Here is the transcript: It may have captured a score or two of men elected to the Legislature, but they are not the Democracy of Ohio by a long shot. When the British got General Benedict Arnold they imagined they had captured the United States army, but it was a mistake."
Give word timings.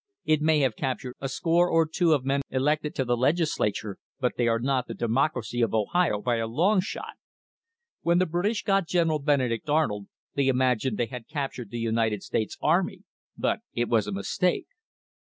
It 0.25 0.41
may 0.41 0.61
have 0.61 0.75
captured 0.75 1.15
a 1.21 1.29
score 1.29 1.69
or 1.69 1.85
two 1.85 2.13
of 2.13 2.25
men 2.25 2.41
elected 2.49 2.95
to 2.95 3.05
the 3.05 3.15
Legislature, 3.15 3.99
but 4.19 4.31
they 4.35 4.47
are 4.47 4.57
not 4.57 4.87
the 4.87 4.95
Democracy 4.95 5.61
of 5.61 5.75
Ohio 5.75 6.23
by 6.23 6.37
a 6.37 6.47
long 6.47 6.79
shot. 6.81 7.17
When 8.01 8.17
the 8.17 8.25
British 8.25 8.63
got 8.63 8.87
General 8.87 9.19
Benedict 9.19 9.69
Arnold 9.69 10.07
they 10.33 10.47
imagined 10.47 10.97
they 10.97 11.05
had 11.05 11.27
captured 11.27 11.69
the 11.69 11.77
United 11.77 12.23
States 12.23 12.57
army, 12.63 13.03
but 13.37 13.59
it 13.75 13.89
was 13.89 14.07
a 14.07 14.11
mistake." 14.11 14.65